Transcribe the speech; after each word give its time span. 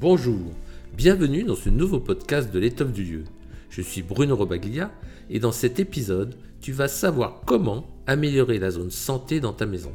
Bonjour, 0.00 0.50
bienvenue 0.96 1.44
dans 1.44 1.54
ce 1.54 1.70
nouveau 1.70 2.00
podcast 2.00 2.52
de 2.52 2.58
l'étoffe 2.58 2.92
du 2.92 3.04
lieu. 3.04 3.24
Je 3.70 3.80
suis 3.80 4.02
Bruno 4.02 4.34
Robaglia 4.34 4.90
et 5.30 5.38
dans 5.38 5.52
cet 5.52 5.78
épisode, 5.78 6.34
tu 6.60 6.72
vas 6.72 6.88
savoir 6.88 7.42
comment 7.46 7.86
améliorer 8.08 8.58
la 8.58 8.72
zone 8.72 8.90
santé 8.90 9.38
dans 9.38 9.52
ta 9.52 9.66
maison. 9.66 9.92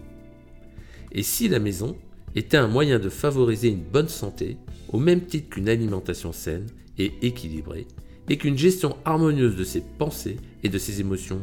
Et 1.12 1.22
si 1.22 1.50
la 1.50 1.60
maison 1.60 1.98
était 2.34 2.56
un 2.56 2.70
moyen 2.70 2.98
de 2.98 3.10
favoriser 3.10 3.68
une 3.68 3.84
bonne 3.84 4.08
santé, 4.08 4.56
au 4.88 5.00
même 5.00 5.26
titre 5.26 5.50
qu'une 5.50 5.68
alimentation 5.68 6.32
saine 6.32 6.68
et 6.98 7.12
équilibrée, 7.22 7.86
et 8.30 8.38
qu'une 8.38 8.58
gestion 8.58 8.96
harmonieuse 9.04 9.58
de 9.58 9.66
ses 9.66 9.82
pensées 9.82 10.38
et 10.64 10.70
de 10.70 10.78
ses 10.78 11.02
émotions 11.02 11.42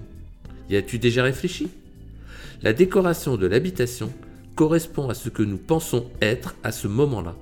Y 0.70 0.77
as-tu 0.77 0.98
déjà 0.98 1.23
réfléchi? 1.23 1.68
La 2.62 2.73
décoration 2.73 3.36
de 3.36 3.46
l'habitation 3.46 4.11
correspond 4.54 5.10
à 5.10 5.15
ce 5.15 5.29
que 5.29 5.43
nous 5.43 5.59
pensons 5.59 6.07
être 6.23 6.57
à 6.62 6.73
ce 6.73 6.88
moment-là. 6.88 7.37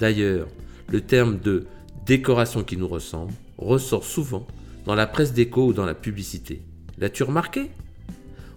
D'ailleurs, 0.00 0.48
le 0.88 1.02
terme 1.02 1.38
de 1.38 1.66
décoration 2.06 2.64
qui 2.64 2.78
nous 2.78 2.88
ressemble 2.88 3.34
ressort 3.58 4.04
souvent 4.04 4.46
dans 4.86 4.94
la 4.94 5.06
presse 5.06 5.34
déco 5.34 5.66
ou 5.66 5.72
dans 5.74 5.84
la 5.84 5.94
publicité. 5.94 6.62
L'as-tu 6.96 7.22
remarqué? 7.22 7.70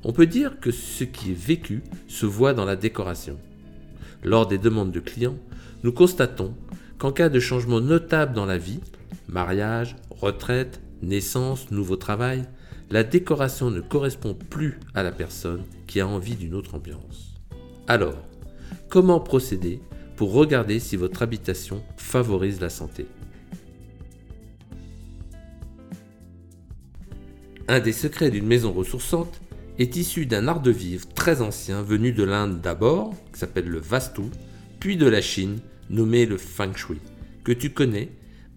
On 0.05 0.13
peut 0.13 0.25
dire 0.25 0.61
que 0.61 0.71
ce 0.71 1.03
qui 1.03 1.31
est 1.31 1.37
vécu 1.37 1.84
se 2.07 2.25
voit 2.25 2.53
dans 2.53 2.63
la 2.63 2.77
décoration. 2.77 3.37
Lors 4.23 4.48
des 4.48 4.57
demandes 4.57 4.93
de 4.93 5.01
clients, 5.01 5.37
nous 5.84 5.91
constatons 5.91 6.55
qu'en 6.98 7.11
cas 7.11 7.27
de 7.27 7.41
changement 7.41 7.81
notable 7.81 8.34
dans 8.34 8.45
la 8.45 8.57
vie, 8.57 8.79
mariage, 9.27 9.98
retraite, 10.12 10.79
naissance, 11.01 11.71
nouveau 11.71 11.98
travail, 11.98 12.43
la 12.89 13.03
décoration 13.03 13.70
ne 13.70 13.81
correspond 13.81 14.34
plus 14.34 14.79
à 14.93 15.03
la 15.03 15.12
personne 15.12 15.63
qui 15.87 15.99
a 15.99 16.07
envie 16.07 16.37
d'une 16.37 16.55
autre 16.55 16.75
ambiance. 16.75 17.34
Alors, 17.89 18.17
comment 18.87 19.20
procéder 19.20 19.81
pour 20.15 20.33
regarder 20.33 20.79
si 20.79 20.95
votre 20.95 21.21
habitation 21.21 21.83
favorise 21.97 22.59
la 22.59 22.69
santé. 22.69 23.07
Un 27.67 27.79
des 27.79 27.93
secrets 27.93 28.29
d'une 28.29 28.45
maison 28.45 28.73
ressourçante 28.73 29.41
est 29.79 29.95
issu 29.95 30.25
d'un 30.25 30.47
art 30.47 30.61
de 30.61 30.71
vivre 30.71 31.07
très 31.13 31.41
ancien 31.41 31.81
venu 31.81 32.11
de 32.11 32.23
l'Inde 32.23 32.61
d'abord, 32.61 33.15
qui 33.31 33.39
s'appelle 33.39 33.67
le 33.67 33.79
Vastu, 33.79 34.23
puis 34.79 34.97
de 34.97 35.07
la 35.07 35.21
Chine, 35.21 35.59
nommé 35.89 36.25
le 36.25 36.37
Feng 36.37 36.75
Shui, 36.75 36.99
que 37.43 37.51
tu 37.51 37.71
connais 37.71 38.09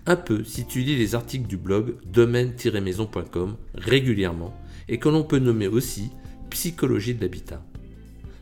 un 0.06 0.16
peu 0.16 0.44
si 0.44 0.66
tu 0.66 0.80
lis 0.80 0.96
les 0.96 1.14
articles 1.14 1.46
du 1.46 1.56
blog 1.56 1.94
domaine-maison.com 2.06 3.56
régulièrement 3.74 4.54
et 4.88 4.98
que 4.98 5.08
l'on 5.08 5.24
peut 5.24 5.38
nommer 5.38 5.66
aussi 5.66 6.10
psychologie 6.50 7.14
de 7.14 7.22
l'habitat. 7.22 7.62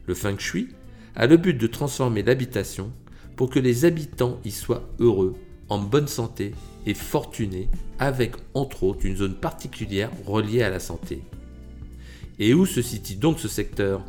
Le 0.06 0.14
Feng 0.14 0.38
Shui 0.38 0.68
a 1.14 1.26
le 1.26 1.36
but 1.36 1.54
de 1.54 1.66
transformer 1.66 2.22
l'habitation 2.22 2.92
pour 3.36 3.50
que 3.50 3.58
les 3.58 3.84
habitants 3.84 4.38
y 4.44 4.50
soient 4.50 4.88
heureux, 4.98 5.34
en 5.68 5.78
bonne 5.78 6.08
santé 6.08 6.52
et 6.86 6.94
fortunés, 6.94 7.68
avec 7.98 8.34
entre 8.54 8.84
autres 8.84 9.06
une 9.06 9.16
zone 9.16 9.34
particulière 9.34 10.10
reliée 10.26 10.62
à 10.62 10.70
la 10.70 10.80
santé. 10.80 11.22
Et 12.38 12.54
où 12.54 12.66
se 12.66 12.82
situe 12.82 13.14
donc 13.14 13.38
ce 13.38 13.48
secteur? 13.48 14.02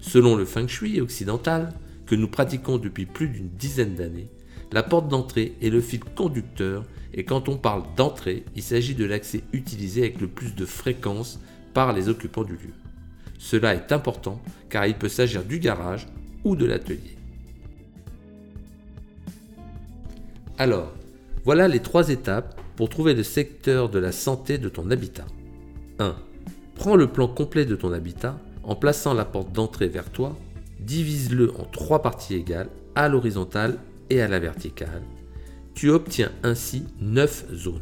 Selon 0.00 0.36
le 0.36 0.44
feng 0.44 0.68
shui 0.68 1.00
occidental, 1.00 1.72
que 2.06 2.14
nous 2.14 2.28
pratiquons 2.28 2.78
depuis 2.78 3.06
plus 3.06 3.28
d'une 3.28 3.48
dizaine 3.48 3.94
d'années, 3.94 4.28
la 4.72 4.82
porte 4.82 5.08
d'entrée 5.08 5.54
est 5.62 5.70
le 5.70 5.80
fil 5.80 6.00
conducteur 6.00 6.84
et 7.14 7.24
quand 7.24 7.48
on 7.48 7.56
parle 7.56 7.82
d'entrée, 7.96 8.44
il 8.54 8.62
s'agit 8.62 8.94
de 8.94 9.04
l'accès 9.04 9.42
utilisé 9.52 10.02
avec 10.02 10.20
le 10.20 10.28
plus 10.28 10.54
de 10.54 10.66
fréquence 10.66 11.40
par 11.74 11.92
les 11.92 12.08
occupants 12.08 12.44
du 12.44 12.52
lieu. 12.52 12.74
Cela 13.38 13.74
est 13.74 13.92
important 13.92 14.42
car 14.68 14.86
il 14.86 14.94
peut 14.94 15.08
s'agir 15.08 15.44
du 15.44 15.58
garage 15.58 16.06
ou 16.44 16.54
de 16.54 16.66
l'atelier. 16.66 17.17
Alors, 20.58 20.92
voilà 21.44 21.68
les 21.68 21.78
trois 21.78 22.10
étapes 22.10 22.60
pour 22.74 22.88
trouver 22.88 23.14
le 23.14 23.22
secteur 23.22 23.88
de 23.88 24.00
la 24.00 24.10
santé 24.10 24.58
de 24.58 24.68
ton 24.68 24.90
habitat. 24.90 25.26
1. 26.00 26.16
Prends 26.74 26.96
le 26.96 27.06
plan 27.06 27.28
complet 27.28 27.64
de 27.64 27.76
ton 27.76 27.92
habitat 27.92 28.40
en 28.64 28.74
plaçant 28.74 29.14
la 29.14 29.24
porte 29.24 29.52
d'entrée 29.52 29.86
vers 29.86 30.10
toi, 30.10 30.36
divise-le 30.80 31.52
en 31.58 31.64
trois 31.64 32.02
parties 32.02 32.34
égales, 32.34 32.70
à 32.96 33.08
l'horizontale 33.08 33.78
et 34.10 34.20
à 34.20 34.26
la 34.26 34.40
verticale. 34.40 35.02
Tu 35.74 35.90
obtiens 35.90 36.32
ainsi 36.42 36.84
9 37.00 37.54
zones. 37.54 37.80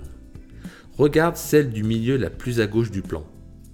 Regarde 0.99 1.37
celle 1.37 1.71
du 1.71 1.83
milieu 1.83 2.19
la 2.19 2.29
plus 2.29 2.61
à 2.61 2.67
gauche 2.67 2.91
du 2.91 3.01
plan. 3.01 3.25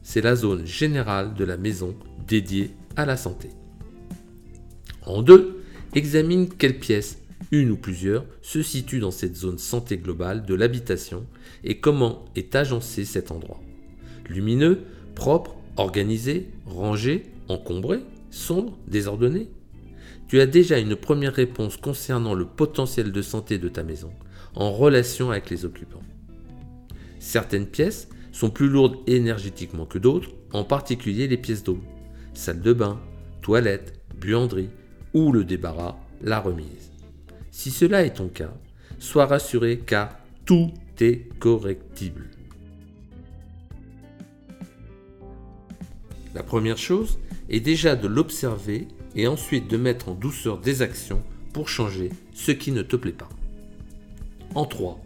C'est 0.05 0.21
la 0.21 0.37
zone 0.37 0.65
générale 0.65 1.35
de 1.35 1.45
la 1.45 1.57
maison 1.57 1.97
dédiée 2.29 2.71
à 2.97 3.05
la 3.05 3.17
santé. 3.17 3.49
En 5.05 5.23
2, 5.23 5.61
examine 5.95 6.49
quelle 6.49 6.79
pièce 6.79 7.19
une 7.53 7.71
ou 7.71 7.77
plusieurs, 7.77 8.25
se 8.41 8.63
situent 8.63 8.99
dans 8.99 9.11
cette 9.11 9.37
zone 9.37 9.59
santé 9.59 9.99
globale 9.99 10.45
de 10.45 10.55
l'habitation 10.55 11.27
et 11.63 11.79
comment 11.79 12.25
est 12.35 12.57
agencé 12.57 13.05
cet 13.05 13.31
endroit. 13.31 13.61
Lumineux, 14.29 14.81
propre, 15.15 15.55
organisé, 15.77 16.49
rangé, 16.67 17.27
encombré, 17.49 18.01
sombre, 18.31 18.77
désordonné 18.89 19.49
Tu 20.29 20.41
as 20.41 20.47
déjà 20.47 20.79
une 20.79 20.97
première 20.97 21.35
réponse 21.35 21.77
concernant 21.77 22.35
le 22.35 22.47
potentiel 22.47 23.12
de 23.12 23.23
santé 23.23 23.59
de 23.59 23.69
ta 23.69 23.83
maison 23.85 24.11
en 24.55 24.73
relation 24.73 25.31
avec 25.31 25.51
les 25.51 25.65
occupants. 25.65 26.03
Certaines 27.19 27.67
pièces 27.67 28.09
sont 28.33 28.51
plus 28.51 28.69
lourdes 28.69 28.97
énergétiquement 29.07 29.87
que 29.87 29.99
d'autres, 29.99 30.31
en 30.53 30.65
particulier 30.65 31.29
les 31.29 31.37
pièces 31.37 31.62
d'eau, 31.62 31.79
salle 32.35 32.61
de 32.61 32.73
bain, 32.73 33.01
toilette, 33.43 34.01
buanderie 34.19 34.71
ou 35.12 35.33
le 35.33 35.45
débarras, 35.45 35.97
la 36.23 36.41
remise. 36.41 36.92
Si 37.53 37.71
cela 37.71 38.03
est 38.03 38.15
ton 38.15 38.29
cas, 38.29 38.53
sois 38.99 39.27
rassuré 39.27 39.79
car 39.79 40.19
tout 40.47 40.73
est 41.01 41.29
correctible. 41.39 42.29
La 46.35 46.43
première 46.43 46.79
chose 46.79 47.19
est 47.51 47.61
déjà 47.61 47.95
de 47.95 48.09
l'observer 48.09 48.89
et 49.15 49.27
ensuite 49.27 49.69
de 49.69 49.77
mettre 49.77 50.09
en 50.09 50.15
douceur 50.15 50.59
des 50.59 50.81
actions 50.81 51.23
pour 51.53 51.69
changer 51.69 52.09
ce 52.33 52.53
qui 52.53 52.73
ne 52.73 52.83
te 52.83 52.97
plaît 52.97 53.12
pas. 53.12 53.29
En 54.55 54.65
3. 54.65 54.99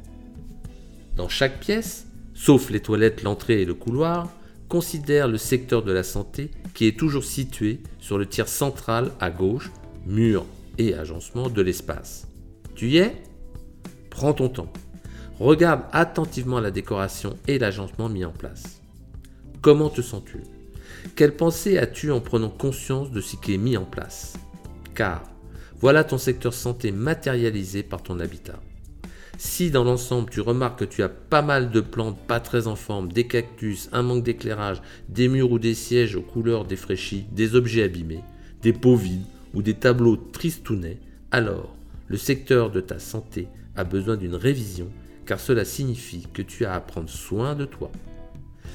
Dans 1.17 1.29
chaque 1.29 1.59
pièce, 1.59 2.07
sauf 2.33 2.71
les 2.71 2.81
toilettes, 2.81 3.25
l'entrée 3.25 3.63
et 3.63 3.65
le 3.65 3.75
couloir, 3.75 4.31
considère 4.69 5.27
le 5.27 5.39
secteur 5.39 5.83
de 5.83 5.93
la 5.93 6.05
santé 6.05 6.51
qui 6.75 6.87
est 6.87 6.99
toujours 6.99 7.25
situé 7.25 7.81
sur 7.99 8.19
le 8.19 8.27
tiers 8.27 8.49
central 8.49 9.11
à 9.19 9.31
gauche, 9.31 9.73
mur 10.07 10.47
et 10.79 10.95
agencement 10.95 11.49
de 11.49 11.63
l'espace. 11.63 12.29
Tu 12.77 12.89
y 12.89 12.99
es 12.99 13.17
Prends 14.11 14.35
ton 14.35 14.51
temps. 14.51 14.71
Regarde 15.41 15.85
attentivement 15.93 16.61
la 16.61 16.71
décoration 16.71 17.39
et 17.49 17.59
l'agencement 17.59 18.11
mis 18.11 18.27
en 18.27 18.33
place. 18.33 18.83
Comment 19.63 19.89
te 19.89 20.03
sens-tu? 20.03 20.43
Quelle 21.15 21.35
pensée 21.35 21.79
as-tu 21.79 22.13
en 22.13 22.21
prenant 22.21 22.51
conscience 22.51 23.11
de 23.11 23.23
ce 23.23 23.37
qui 23.37 23.55
est 23.55 23.59
mis 23.59 23.79
en 23.79 23.87
place? 23.87 24.35
Car 24.95 25.23
voilà 25.81 26.05
ton 26.05 26.19
secteur 26.19 26.53
santé 26.53 26.93
matérialisé 26.93 27.83
par 27.83 28.03
ton 28.03 28.21
habitat. 28.21 28.61
Si 29.39 29.71
dans 29.71 29.85
l'ensemble 29.85 30.29
tu 30.29 30.43
remarques 30.43 30.81
que 30.81 30.85
tu 30.85 31.03
as 31.03 31.09
pas 31.09 31.43
mal 31.43 31.71
de 31.71 31.81
plantes 31.81 32.19
pas 32.27 32.41
très 32.41 32.67
en 32.67 32.77
forme, 32.77 33.11
des 33.11 33.27
cactus, 33.27 33.89
un 33.93 34.03
manque 34.03 34.23
d'éclairage, 34.23 34.83
des 35.09 35.29
murs 35.29 35.51
ou 35.51 35.59
des 35.59 35.75
sièges 35.75 36.15
aux 36.15 36.23
couleurs 36.23 36.67
défraîchies, 36.67 37.27
des 37.33 37.55
objets 37.55 37.85
abîmés, 37.85 38.25
des 38.61 38.75
pots 38.75 38.97
vides 38.97 39.25
ou 39.55 39.63
des 39.63 39.75
tableaux 39.75 40.17
tristounets, 40.17 41.01
alors 41.31 41.76
le 42.09 42.17
secteur 42.17 42.71
de 42.71 42.81
ta 42.81 42.99
santé 42.99 43.49
a 43.75 43.85
besoin 43.85 44.17
d'une 44.17 44.35
révision 44.35 44.91
car 45.27 45.41
cela 45.41 45.65
signifie 45.65 46.27
que 46.33 46.43
tu 46.43 46.65
as 46.65 46.75
à 46.75 46.81
prendre 46.81 47.11
soin 47.11 47.55
de 47.55 47.65
toi. 47.65 47.91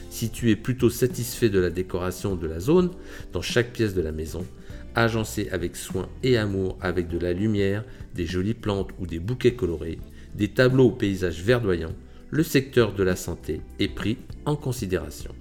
Si 0.09 0.29
tu 0.29 0.51
es 0.51 0.55
plutôt 0.57 0.89
satisfait 0.89 1.49
de 1.49 1.59
la 1.59 1.69
décoration 1.69 2.35
de 2.35 2.45
la 2.45 2.59
zone, 2.59 2.91
dans 3.31 3.41
chaque 3.41 3.71
pièce 3.71 3.95
de 3.95 4.01
la 4.01 4.11
maison, 4.11 4.45
agencée 4.93 5.49
avec 5.51 5.77
soin 5.77 6.09
et 6.21 6.37
amour 6.37 6.77
avec 6.81 7.07
de 7.07 7.17
la 7.17 7.31
lumière, 7.31 7.85
des 8.13 8.25
jolies 8.25 8.53
plantes 8.53 8.89
ou 8.99 9.07
des 9.07 9.19
bouquets 9.19 9.55
colorés, 9.55 9.99
des 10.35 10.49
tableaux 10.49 10.87
au 10.87 10.91
paysages 10.91 11.41
verdoyants, 11.41 11.95
le 12.29 12.43
secteur 12.43 12.93
de 12.93 13.03
la 13.03 13.15
santé 13.15 13.61
est 13.79 13.93
pris 13.93 14.17
en 14.45 14.57
considération. 14.57 15.33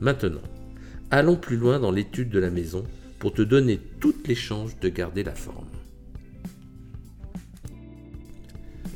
Maintenant, 0.00 0.42
allons 1.10 1.36
plus 1.36 1.56
loin 1.56 1.78
dans 1.78 1.92
l'étude 1.92 2.30
de 2.30 2.38
la 2.40 2.50
maison 2.50 2.84
pour 3.18 3.32
te 3.32 3.42
donner 3.42 3.80
toutes 4.00 4.26
les 4.26 4.34
chances 4.34 4.78
de 4.80 4.88
garder 4.88 5.22
la 5.22 5.34
forme. 5.34 5.66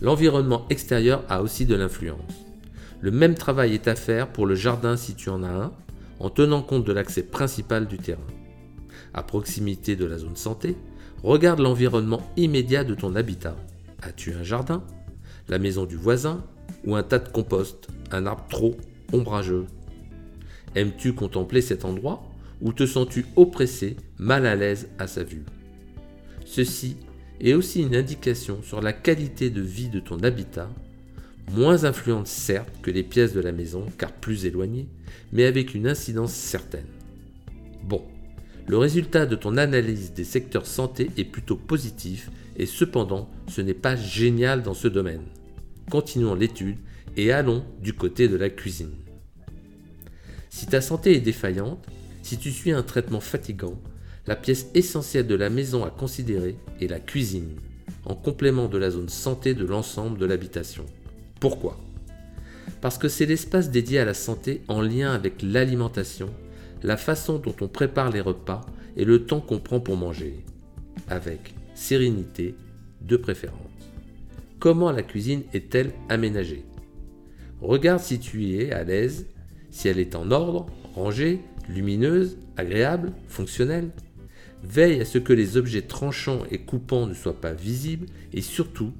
L'environnement 0.00 0.66
extérieur 0.70 1.24
a 1.28 1.42
aussi 1.42 1.66
de 1.66 1.74
l'influence. 1.74 2.46
Le 3.00 3.10
même 3.10 3.34
travail 3.34 3.74
est 3.74 3.88
à 3.88 3.94
faire 3.94 4.28
pour 4.28 4.46
le 4.46 4.54
jardin 4.54 4.96
si 4.96 5.14
tu 5.14 5.28
en 5.28 5.42
as 5.42 5.48
un, 5.48 5.72
en 6.18 6.30
tenant 6.30 6.62
compte 6.62 6.84
de 6.84 6.92
l'accès 6.92 7.22
principal 7.22 7.86
du 7.86 7.98
terrain. 7.98 8.20
À 9.12 9.22
proximité 9.22 9.96
de 9.96 10.06
la 10.06 10.18
zone 10.18 10.36
santé, 10.36 10.76
regarde 11.22 11.60
l'environnement 11.60 12.22
immédiat 12.36 12.84
de 12.84 12.94
ton 12.94 13.14
habitat. 13.14 13.56
As-tu 14.02 14.32
un 14.32 14.42
jardin 14.42 14.82
La 15.48 15.58
maison 15.58 15.84
du 15.84 15.96
voisin 15.96 16.44
Ou 16.86 16.94
un 16.94 17.02
tas 17.02 17.18
de 17.18 17.28
compost 17.28 17.88
Un 18.10 18.26
arbre 18.26 18.46
trop 18.48 18.76
ombrageux? 19.12 19.66
Aimes-tu 20.74 21.14
contempler 21.14 21.60
cet 21.60 21.84
endroit 21.84 22.22
Ou 22.62 22.72
te 22.72 22.86
sens-tu 22.86 23.26
oppressé, 23.36 23.96
mal 24.18 24.46
à 24.46 24.56
l'aise 24.56 24.88
à 24.98 25.06
sa 25.06 25.24
vue? 25.24 25.44
Ceci 26.44 26.96
est 27.40 27.54
aussi 27.54 27.82
une 27.82 27.96
indication 27.96 28.62
sur 28.62 28.80
la 28.80 28.92
qualité 28.92 29.50
de 29.50 29.62
vie 29.62 29.88
de 29.88 30.00
ton 30.00 30.18
habitat, 30.22 30.70
moins 31.52 31.84
influente 31.84 32.26
certes 32.26 32.72
que 32.82 32.90
les 32.90 33.02
pièces 33.02 33.32
de 33.32 33.40
la 33.40 33.52
maison 33.52 33.86
car 33.98 34.12
plus 34.12 34.46
éloignées, 34.46 34.88
mais 35.32 35.44
avec 35.44 35.74
une 35.74 35.86
incidence 35.86 36.32
certaine. 36.32 36.86
Bon, 37.82 38.02
le 38.66 38.78
résultat 38.78 39.26
de 39.26 39.36
ton 39.36 39.56
analyse 39.56 40.12
des 40.12 40.24
secteurs 40.24 40.66
santé 40.66 41.10
est 41.16 41.24
plutôt 41.24 41.56
positif 41.56 42.30
et 42.56 42.66
cependant 42.66 43.30
ce 43.48 43.60
n'est 43.60 43.74
pas 43.74 43.96
génial 43.96 44.62
dans 44.62 44.74
ce 44.74 44.88
domaine. 44.88 45.24
Continuons 45.90 46.34
l'étude 46.34 46.76
et 47.16 47.32
allons 47.32 47.64
du 47.82 47.94
côté 47.94 48.28
de 48.28 48.36
la 48.36 48.50
cuisine. 48.50 48.94
Si 50.50 50.66
ta 50.66 50.80
santé 50.80 51.16
est 51.16 51.20
défaillante, 51.20 51.84
si 52.22 52.38
tu 52.38 52.50
suis 52.50 52.70
un 52.70 52.82
traitement 52.82 53.20
fatigant, 53.20 53.80
la 54.30 54.36
pièce 54.36 54.68
essentielle 54.74 55.26
de 55.26 55.34
la 55.34 55.50
maison 55.50 55.84
à 55.84 55.90
considérer 55.90 56.54
est 56.80 56.86
la 56.86 57.00
cuisine, 57.00 57.56
en 58.04 58.14
complément 58.14 58.68
de 58.68 58.78
la 58.78 58.90
zone 58.90 59.08
santé 59.08 59.54
de 59.54 59.64
l'ensemble 59.64 60.18
de 60.18 60.24
l'habitation. 60.24 60.86
Pourquoi? 61.40 61.76
Parce 62.80 62.96
que 62.96 63.08
c'est 63.08 63.26
l'espace 63.26 63.72
dédié 63.72 63.98
à 63.98 64.04
la 64.04 64.14
santé 64.14 64.62
en 64.68 64.82
lien 64.82 65.10
avec 65.10 65.42
l'alimentation, 65.42 66.30
la 66.84 66.96
façon 66.96 67.38
dont 67.38 67.56
on 67.60 67.66
prépare 67.66 68.12
les 68.12 68.20
repas 68.20 68.60
et 68.96 69.04
le 69.04 69.26
temps 69.26 69.40
qu'on 69.40 69.58
prend 69.58 69.80
pour 69.80 69.96
manger, 69.96 70.44
avec 71.08 71.52
sérénité 71.74 72.54
de 73.00 73.16
préférence. 73.16 73.58
Comment 74.60 74.92
la 74.92 75.02
cuisine 75.02 75.42
est-elle 75.52 75.90
aménagée? 76.08 76.64
Regarde 77.60 77.98
si 77.98 78.20
tu 78.20 78.44
y 78.44 78.60
es 78.60 78.70
à 78.70 78.84
l'aise, 78.84 79.26
si 79.72 79.88
elle 79.88 79.98
est 79.98 80.14
en 80.14 80.30
ordre, 80.30 80.66
rangée, 80.94 81.40
lumineuse, 81.68 82.38
agréable, 82.56 83.12
fonctionnelle. 83.26 83.90
Veille 84.62 85.00
à 85.00 85.04
ce 85.04 85.18
que 85.18 85.32
les 85.32 85.56
objets 85.56 85.82
tranchants 85.82 86.42
et 86.50 86.58
coupants 86.58 87.06
ne 87.06 87.14
soient 87.14 87.40
pas 87.40 87.52
visibles 87.52 88.06
et 88.32 88.42
surtout 88.42 88.92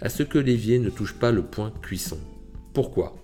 à 0.00 0.08
ce 0.08 0.22
que 0.22 0.38
l'évier 0.38 0.78
ne 0.78 0.90
touche 0.90 1.14
pas 1.14 1.32
le 1.32 1.42
point 1.42 1.72
cuisson. 1.82 2.18
Pourquoi? 2.72 3.16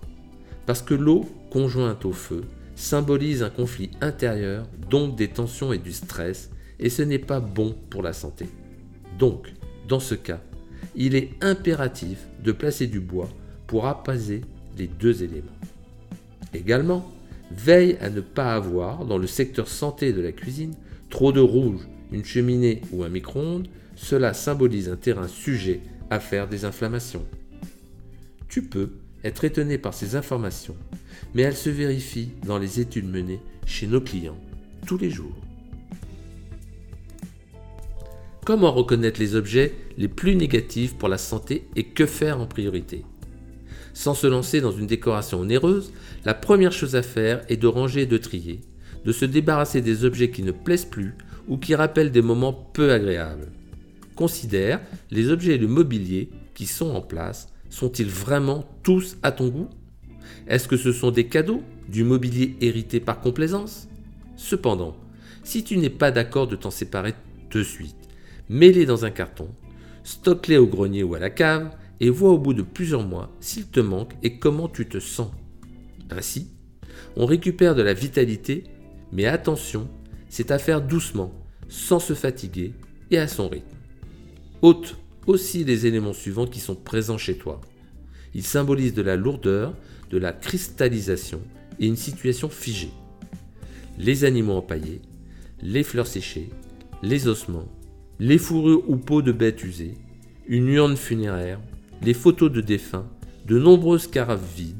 Parce 0.65 0.81
que 0.81 0.93
l'eau, 0.93 1.25
conjointe 1.51 2.05
au 2.05 2.11
feu, 2.11 2.43
symbolise 2.75 3.43
un 3.43 3.49
conflit 3.49 3.91
intérieur, 4.01 4.67
donc 4.89 5.15
des 5.15 5.29
tensions 5.29 5.71
et 5.71 5.77
du 5.77 5.93
stress, 5.93 6.51
et 6.79 6.89
ce 6.89 7.01
n'est 7.01 7.19
pas 7.19 7.39
bon 7.39 7.75
pour 7.89 8.03
la 8.03 8.11
santé. 8.11 8.47
Donc, 9.17 9.53
dans 9.87 10.01
ce 10.01 10.15
cas, 10.15 10.41
il 10.95 11.15
est 11.15 11.31
impératif 11.41 12.19
de 12.43 12.51
placer 12.51 12.87
du 12.87 12.99
bois 12.99 13.29
pour 13.67 13.87
apaiser 13.87 14.41
les 14.77 14.87
deux 14.87 15.23
éléments. 15.23 15.47
Également, 16.53 17.09
veille 17.51 17.97
à 18.01 18.09
ne 18.09 18.21
pas 18.21 18.53
avoir, 18.53 19.05
dans 19.05 19.17
le 19.17 19.27
secteur 19.27 19.67
santé 19.67 20.11
de 20.11 20.21
la 20.21 20.31
cuisine, 20.31 20.73
trop 21.09 21.31
de 21.31 21.39
rouge, 21.39 21.81
une 22.11 22.25
cheminée 22.25 22.81
ou 22.91 23.03
un 23.03 23.09
micro-ondes, 23.09 23.67
cela 23.95 24.33
symbolise 24.33 24.89
un 24.89 24.95
terrain 24.95 25.27
sujet 25.27 25.81
à 26.09 26.19
faire 26.19 26.47
des 26.47 26.65
inflammations. 26.65 27.25
Tu 28.47 28.63
peux 28.63 28.91
être 29.23 29.43
étonné 29.43 29.77
par 29.77 29.93
ces 29.93 30.15
informations, 30.15 30.77
mais 31.33 31.41
elles 31.41 31.55
se 31.55 31.69
vérifient 31.69 32.31
dans 32.45 32.59
les 32.59 32.79
études 32.79 33.09
menées 33.09 33.41
chez 33.65 33.87
nos 33.87 34.01
clients 34.01 34.39
tous 34.85 34.97
les 34.97 35.09
jours. 35.09 35.35
Comment 38.45 38.71
reconnaître 38.71 39.19
les 39.19 39.33
objets 39.33 39.73
les 39.97 40.07
plus 40.07 40.35
négatifs 40.35 40.95
pour 40.95 41.09
la 41.09 41.17
santé 41.17 41.67
et 41.75 41.85
que 41.85 42.05
faire 42.05 42.39
en 42.39 42.45
priorité? 42.45 43.03
Sans 43.95 44.13
se 44.13 44.27
lancer 44.27 44.61
dans 44.61 44.71
une 44.71 44.85
décoration 44.85 45.39
onéreuse, 45.39 45.91
la 46.25 46.35
première 46.35 46.71
chose 46.71 46.95
à 46.95 47.01
faire 47.01 47.43
est 47.49 47.57
de 47.57 47.65
ranger 47.65 48.01
et 48.01 48.05
de 48.05 48.17
trier, 48.17 48.61
de 49.05 49.11
se 49.11 49.25
débarrasser 49.25 49.81
des 49.81 50.03
objets 50.03 50.31
qui 50.31 50.43
ne 50.43 50.51
plaisent 50.51 50.85
plus 50.85 51.13
ou 51.47 51.57
qui 51.57 51.75
rappellent 51.75 52.11
des 52.11 52.21
moments 52.21 52.53
peu 52.53 52.91
agréables. 52.91 53.51
Considère 54.15 54.81
les 55.11 55.29
objets 55.29 55.55
et 55.55 55.59
le 55.59 55.67
mobilier 55.67 56.29
qui 56.53 56.65
sont 56.65 56.89
en 56.89 57.01
place, 57.01 57.49
sont-ils 57.69 58.09
vraiment 58.09 58.65
tous 58.81 59.17
à 59.23 59.31
ton 59.31 59.49
goût? 59.49 59.69
Est-ce 60.47 60.67
que 60.67 60.77
ce 60.77 60.91
sont 60.91 61.11
des 61.11 61.27
cadeaux, 61.27 61.61
du 61.89 62.03
mobilier 62.03 62.55
hérité 62.61 62.99
par 62.99 63.19
complaisance? 63.19 63.87
Cependant, 64.37 64.95
si 65.43 65.63
tu 65.63 65.77
n'es 65.77 65.89
pas 65.89 66.11
d'accord 66.11 66.47
de 66.47 66.55
t'en 66.55 66.71
séparer 66.71 67.13
de 67.51 67.63
suite, 67.63 67.95
mets-les 68.49 68.85
dans 68.85 69.05
un 69.05 69.11
carton, 69.11 69.49
stocke-les 70.03 70.57
au 70.57 70.67
grenier 70.67 71.03
ou 71.03 71.15
à 71.15 71.19
la 71.19 71.29
cave 71.29 71.71
et 71.99 72.09
vois 72.09 72.31
au 72.31 72.37
bout 72.37 72.53
de 72.53 72.61
plusieurs 72.61 73.05
mois 73.05 73.31
s'il 73.39 73.67
te 73.67 73.79
manque 73.79 74.13
et 74.23 74.39
comment 74.39 74.67
tu 74.67 74.87
te 74.87 74.99
sens. 74.99 75.31
Ainsi, 76.09 76.49
on 77.15 77.25
récupère 77.25 77.75
de 77.75 77.81
la 77.81 77.93
vitalité, 77.93 78.63
mais 79.15 79.25
attention, 79.25 79.87
c'est 80.27 80.51
à 80.51 80.59
faire 80.59 80.81
doucement, 80.81 81.31
sans 81.69 81.99
se 81.99 82.13
fatiguer 82.13 82.73
et 83.11 83.17
à 83.17 83.29
son 83.29 83.47
rythme. 83.47 83.77
Ôte 84.61 84.97
aussi 85.25 85.63
les 85.63 85.85
éléments 85.85 86.11
suivants 86.11 86.47
qui 86.47 86.59
sont 86.59 86.75
présents 86.75 87.17
chez 87.17 87.37
toi. 87.37 87.61
Ils 88.33 88.43
symbolisent 88.43 88.93
de 88.93 89.01
la 89.01 89.15
lourdeur, 89.15 89.73
de 90.09 90.17
la 90.17 90.33
cristallisation 90.33 91.39
et 91.79 91.87
une 91.87 91.95
situation 91.95 92.49
figée. 92.49 92.91
Les 93.97 94.25
animaux 94.25 94.55
empaillés, 94.55 95.01
les 95.61 95.83
fleurs 95.83 96.07
séchées, 96.07 96.49
les 97.01 97.29
ossements, 97.29 97.71
les 98.19 98.37
fourrures 98.37 98.83
ou 98.89 98.97
peaux 98.97 99.21
de 99.21 99.31
bêtes 99.31 99.63
usées, 99.63 99.93
une 100.45 100.67
urne 100.67 100.97
funéraire, 100.97 101.61
les 102.01 102.13
photos 102.13 102.51
de 102.51 102.59
défunts, 102.59 103.09
de 103.45 103.57
nombreuses 103.59 104.07
carafes 104.07 104.55
vides, 104.57 104.75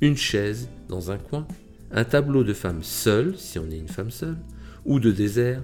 une 0.00 0.16
chaise 0.16 0.68
dans 0.88 1.10
un 1.10 1.18
coin, 1.18 1.48
un 1.92 2.04
tableau 2.04 2.42
de 2.42 2.54
femmes 2.54 2.82
seules, 2.82 3.34
si 3.36 3.58
on 3.58 3.70
est 3.70 3.78
une 3.78 3.88
femme 3.88 4.10
seule, 4.10 4.38
ou 4.84 4.98
de 4.98 5.12
désert, 5.12 5.62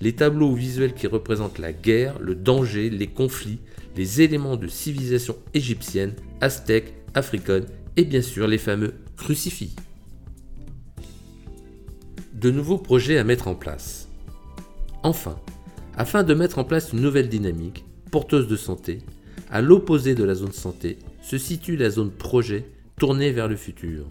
les 0.00 0.14
tableaux 0.14 0.54
visuels 0.54 0.94
qui 0.94 1.06
représentent 1.06 1.58
la 1.58 1.72
guerre, 1.72 2.18
le 2.20 2.34
danger, 2.34 2.90
les 2.90 3.06
conflits, 3.06 3.60
les 3.96 4.22
éléments 4.22 4.56
de 4.56 4.68
civilisation 4.68 5.36
égyptienne, 5.52 6.14
aztèque, 6.40 6.94
africaine 7.14 7.66
et 7.96 8.04
bien 8.04 8.22
sûr 8.22 8.46
les 8.46 8.58
fameux 8.58 8.94
crucifix. 9.16 9.74
De 12.32 12.50
nouveaux 12.50 12.78
projets 12.78 13.18
à 13.18 13.24
mettre 13.24 13.48
en 13.48 13.54
place. 13.54 14.08
Enfin, 15.02 15.38
afin 15.96 16.22
de 16.22 16.34
mettre 16.34 16.58
en 16.58 16.64
place 16.64 16.92
une 16.92 17.00
nouvelle 17.00 17.28
dynamique, 17.28 17.84
porteuse 18.10 18.48
de 18.48 18.56
santé, 18.56 18.98
à 19.50 19.60
l'opposé 19.60 20.14
de 20.14 20.24
la 20.24 20.34
zone 20.34 20.52
santé 20.52 20.98
se 21.22 21.36
situe 21.36 21.76
la 21.76 21.90
zone 21.90 22.10
projet 22.10 22.64
tournée 22.98 23.32
vers 23.32 23.48
le 23.48 23.56
futur. 23.56 24.06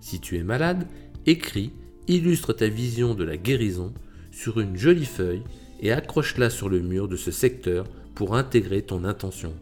Si 0.00 0.20
tu 0.20 0.36
es 0.36 0.42
malade, 0.42 0.86
écris, 1.26 1.72
illustre 2.06 2.52
ta 2.52 2.68
vision 2.68 3.14
de 3.14 3.24
la 3.24 3.36
guérison 3.36 3.92
sur 4.30 4.60
une 4.60 4.76
jolie 4.76 5.04
feuille 5.04 5.42
et 5.80 5.92
accroche-la 5.92 6.50
sur 6.50 6.68
le 6.68 6.80
mur 6.80 7.08
de 7.08 7.16
ce 7.16 7.30
secteur 7.30 7.86
pour 8.14 8.36
intégrer 8.36 8.82
ton 8.82 9.04
intention. 9.04 9.52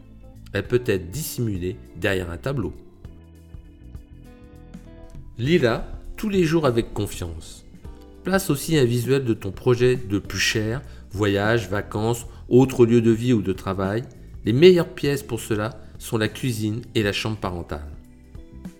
Elle 0.53 0.67
peut 0.67 0.83
être 0.85 1.11
dissimulée 1.11 1.75
derrière 1.97 2.31
un 2.31 2.37
tableau. 2.37 2.73
Lis-la 5.37 5.87
tous 6.15 6.29
les 6.29 6.43
jours 6.43 6.65
avec 6.65 6.93
confiance. 6.93 7.65
Place 8.23 8.49
aussi 8.49 8.77
un 8.77 8.85
visuel 8.85 9.23
de 9.23 9.33
ton 9.33 9.51
projet 9.51 9.95
de 9.95 10.19
plus 10.19 10.39
cher, 10.39 10.81
voyage, 11.11 11.69
vacances, 11.69 12.25
autre 12.49 12.85
lieu 12.85 13.01
de 13.01 13.11
vie 13.11 13.33
ou 13.33 13.41
de 13.41 13.53
travail. 13.53 14.03
Les 14.45 14.53
meilleures 14.53 14.89
pièces 14.89 15.23
pour 15.23 15.39
cela 15.39 15.79
sont 15.99 16.17
la 16.17 16.27
cuisine 16.27 16.81
et 16.95 17.03
la 17.03 17.13
chambre 17.13 17.37
parentale. 17.37 17.87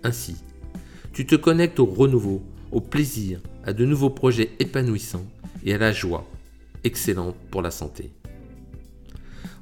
Ainsi, 0.04 0.36
tu 1.18 1.26
te 1.26 1.34
connectes 1.34 1.80
au 1.80 1.86
renouveau, 1.88 2.44
au 2.72 2.80
plaisir, 2.80 3.40
à 3.66 3.74
de 3.74 3.86
nouveaux 3.86 4.12
projets 4.12 4.52
épanouissants 4.60 5.26
et 5.66 5.74
à 5.74 5.80
la 5.80 5.92
joie, 5.92 6.30
excellente 6.84 7.36
pour 7.50 7.64
la 7.64 7.72
santé. 7.72 8.12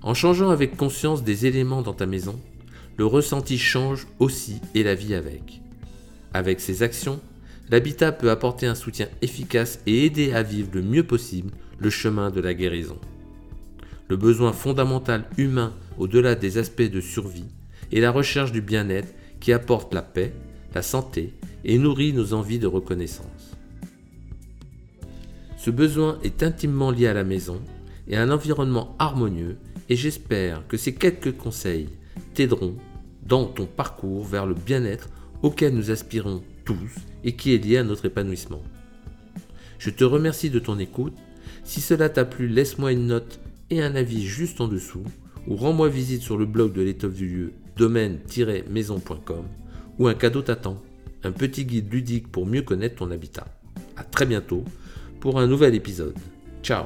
En 0.01 0.13
changeant 0.13 0.49
avec 0.49 0.75
conscience 0.75 1.23
des 1.23 1.45
éléments 1.45 1.81
dans 1.81 1.93
ta 1.93 2.07
maison, 2.07 2.37
le 2.97 3.05
ressenti 3.05 3.57
change 3.57 4.05
aussi 4.19 4.59
et 4.73 4.83
la 4.83 4.95
vie 4.95 5.15
avec. 5.15 5.61
Avec 6.33 6.59
ces 6.59 6.83
actions, 6.83 7.21
l'habitat 7.69 8.11
peut 8.11 8.31
apporter 8.31 8.67
un 8.67 8.75
soutien 8.75 9.07
efficace 9.21 9.79
et 9.85 10.03
aider 10.03 10.33
à 10.33 10.43
vivre 10.43 10.71
le 10.73 10.81
mieux 10.81 11.07
possible 11.07 11.51
le 11.79 11.89
chemin 11.89 12.31
de 12.31 12.41
la 12.41 12.53
guérison. 12.53 12.99
Le 14.09 14.17
besoin 14.17 14.51
fondamental 14.51 15.23
humain 15.37 15.73
au-delà 15.97 16.35
des 16.35 16.57
aspects 16.57 16.81
de 16.81 16.99
survie 16.99 17.47
est 17.93 18.01
la 18.01 18.11
recherche 18.11 18.51
du 18.51 18.59
bien-être 18.59 19.13
qui 19.39 19.53
apporte 19.53 19.93
la 19.93 20.01
paix, 20.01 20.33
la 20.75 20.81
santé 20.81 21.33
et 21.63 21.79
nourrit 21.79 22.13
nos 22.13 22.33
envies 22.33 22.59
de 22.59 22.67
reconnaissance. 22.67 23.55
Ce 25.57 25.71
besoin 25.71 26.19
est 26.21 26.43
intimement 26.43 26.91
lié 26.91 27.07
à 27.07 27.13
la 27.13 27.23
maison 27.23 27.61
et 28.07 28.17
à 28.17 28.21
un 28.21 28.29
environnement 28.29 28.95
harmonieux 28.99 29.57
et 29.89 29.95
j'espère 29.95 30.67
que 30.67 30.77
ces 30.77 30.93
quelques 30.93 31.35
conseils 31.37 31.89
t'aideront 32.33 32.75
dans 33.25 33.45
ton 33.45 33.65
parcours 33.65 34.25
vers 34.25 34.45
le 34.45 34.53
bien-être 34.53 35.09
auquel 35.41 35.73
nous 35.73 35.89
aspirons 35.91 36.43
tous 36.65 36.91
et 37.23 37.35
qui 37.35 37.55
est 37.55 37.63
lié 37.63 37.77
à 37.77 37.83
notre 37.83 38.05
épanouissement. 38.05 38.61
Je 39.79 39.89
te 39.89 40.03
remercie 40.03 40.49
de 40.49 40.59
ton 40.59 40.77
écoute. 40.77 41.15
Si 41.63 41.81
cela 41.81 42.09
t'a 42.09 42.25
plu, 42.25 42.47
laisse-moi 42.47 42.91
une 42.91 43.07
note 43.07 43.39
et 43.69 43.81
un 43.81 43.95
avis 43.95 44.23
juste 44.25 44.59
en 44.61 44.67
dessous 44.67 45.03
ou 45.47 45.55
rends-moi 45.55 45.87
visite 45.89 46.21
sur 46.21 46.37
le 46.37 46.45
blog 46.45 46.73
de 46.73 46.81
l'étoffe 46.81 47.15
du 47.15 47.27
lieu 47.27 47.53
domaine-maison.com 47.77 49.45
où 49.99 50.07
un 50.07 50.13
cadeau 50.13 50.41
t'attend, 50.41 50.81
un 51.23 51.31
petit 51.31 51.65
guide 51.65 51.91
ludique 51.91 52.31
pour 52.31 52.45
mieux 52.45 52.61
connaître 52.61 52.97
ton 52.97 53.11
habitat. 53.11 53.47
A 53.97 54.03
très 54.03 54.25
bientôt 54.25 54.63
pour 55.19 55.39
un 55.39 55.47
nouvel 55.47 55.75
épisode. 55.75 56.15
Ciao 56.61 56.85